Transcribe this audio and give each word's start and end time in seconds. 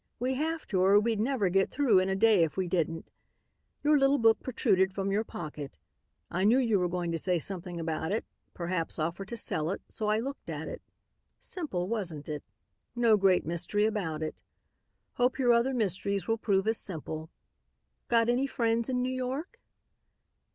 We 0.19 0.33
have 0.33 0.65
to 0.69 0.81
or 0.81 0.99
we'd 0.99 1.19
never 1.19 1.47
get 1.49 1.69
through 1.69 1.99
in 1.99 2.09
a 2.09 2.15
day 2.15 2.41
if 2.43 2.57
we 2.57 2.67
didn't. 2.67 3.11
Your 3.83 3.99
little 3.99 4.17
book 4.17 4.39
protruded 4.41 4.91
from 4.95 5.11
your 5.11 5.23
pocket. 5.23 5.77
I 6.31 6.43
knew 6.43 6.57
you 6.57 6.79
were 6.79 6.89
going 6.89 7.11
to 7.11 7.19
say 7.19 7.37
something 7.37 7.79
about 7.79 8.11
it; 8.11 8.25
perhaps 8.55 8.97
offer 8.97 9.25
to 9.25 9.37
sell 9.37 9.69
it, 9.69 9.79
so 9.89 10.07
I 10.07 10.17
looked 10.19 10.49
at 10.49 10.67
it. 10.67 10.81
Simple, 11.37 11.87
wasn't 11.87 12.27
it? 12.29 12.43
No 12.95 13.15
great 13.15 13.45
mystery 13.45 13.85
about 13.85 14.23
it. 14.23 14.41
Hope 15.13 15.37
your 15.37 15.53
other 15.53 15.71
mysteries 15.71 16.27
will 16.27 16.39
prove 16.39 16.65
as 16.67 16.79
simple. 16.79 17.29
Got 18.07 18.27
any 18.27 18.47
friends 18.47 18.89
in 18.89 19.03
New 19.03 19.13
York?" 19.13 19.59